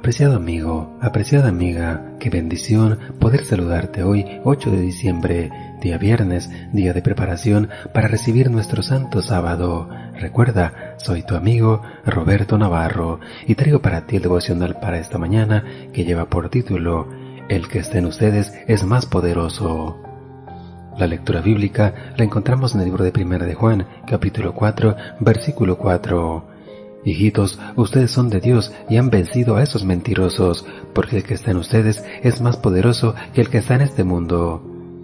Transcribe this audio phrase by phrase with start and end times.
[0.00, 5.50] Apreciado amigo, apreciada amiga, qué bendición poder saludarte hoy 8 de diciembre,
[5.82, 9.90] día viernes, día de preparación para recibir nuestro santo sábado.
[10.18, 15.64] Recuerda, soy tu amigo Roberto Navarro y traigo para ti el devocional para esta mañana
[15.92, 17.06] que lleva por título
[17.50, 20.00] El que está en ustedes es más poderoso.
[20.96, 25.76] La lectura bíblica la encontramos en el libro de Primera de Juan, capítulo 4, versículo
[25.76, 26.49] 4.
[27.04, 31.50] Hijitos, ustedes son de Dios y han vencido a esos mentirosos, porque el que está
[31.50, 34.62] en ustedes es más poderoso que el que está en este mundo.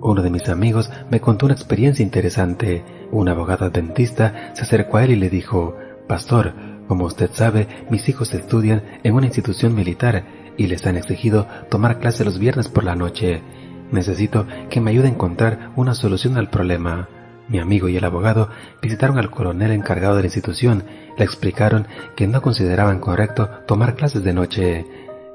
[0.00, 2.84] Uno de mis amigos me contó una experiencia interesante.
[3.10, 6.54] Un abogado dentista se acercó a él y le dijo, Pastor,
[6.86, 10.24] como usted sabe, mis hijos estudian en una institución militar
[10.56, 13.42] y les han exigido tomar clase los viernes por la noche.
[13.90, 17.08] Necesito que me ayude a encontrar una solución al problema.
[17.48, 18.50] Mi amigo y el abogado
[18.82, 20.84] visitaron al coronel encargado de la institución,
[21.16, 24.86] le explicaron que no consideraban correcto tomar clases de noche.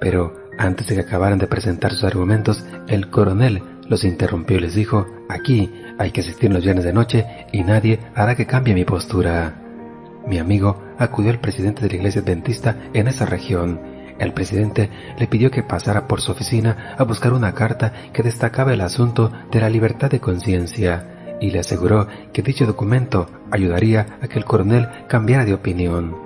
[0.00, 4.74] Pero antes de que acabaran de presentar sus argumentos, el coronel los interrumpió y les
[4.74, 8.84] dijo, aquí hay que asistir los viernes de noche y nadie hará que cambie mi
[8.84, 9.54] postura.
[10.26, 13.80] Mi amigo acudió al presidente de la iglesia dentista en esa región.
[14.18, 18.74] El presidente le pidió que pasara por su oficina a buscar una carta que destacaba
[18.74, 24.28] el asunto de la libertad de conciencia y le aseguró que dicho documento ayudaría a
[24.28, 26.16] que el coronel cambiara de opinión.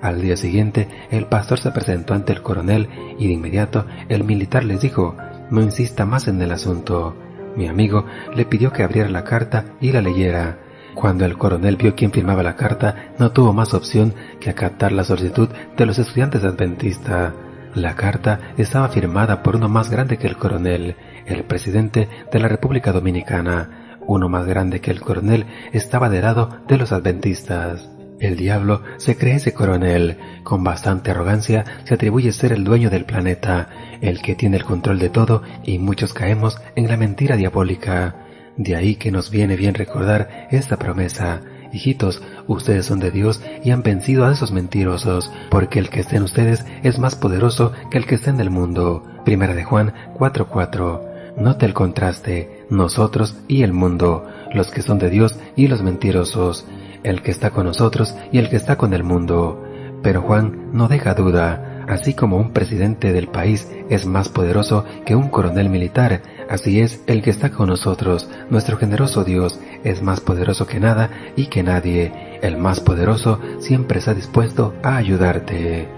[0.00, 4.64] Al día siguiente, el pastor se presentó ante el coronel y de inmediato el militar
[4.64, 5.16] les dijo,
[5.50, 7.16] no insista más en el asunto.
[7.56, 8.04] Mi amigo
[8.36, 10.58] le pidió que abriera la carta y la leyera.
[10.94, 15.04] Cuando el coronel vio quién firmaba la carta, no tuvo más opción que acatar la
[15.04, 17.32] solicitud de los estudiantes adventistas.
[17.74, 20.96] La carta estaba firmada por uno más grande que el coronel,
[21.26, 26.58] el presidente de la República Dominicana, uno más grande que el coronel estaba del lado
[26.66, 27.88] de los adventistas.
[28.18, 30.16] El diablo se cree ese coronel.
[30.42, 33.68] Con bastante arrogancia se atribuye ser el dueño del planeta,
[34.00, 38.16] el que tiene el control de todo y muchos caemos en la mentira diabólica.
[38.56, 41.42] De ahí que nos viene bien recordar esta promesa.
[41.70, 46.16] Hijitos, ustedes son de Dios y han vencido a esos mentirosos, porque el que está
[46.16, 49.04] en ustedes es más poderoso que el que está en el mundo.
[49.24, 51.07] Primera de Juan 4:4.
[51.38, 56.66] Note el contraste, nosotros y el mundo, los que son de Dios y los mentirosos,
[57.04, 59.62] el que está con nosotros y el que está con el mundo.
[60.02, 65.14] Pero Juan no deja duda, así como un presidente del país es más poderoso que
[65.14, 70.20] un coronel militar, así es el que está con nosotros, nuestro generoso Dios es más
[70.20, 75.97] poderoso que nada y que nadie, el más poderoso siempre está dispuesto a ayudarte.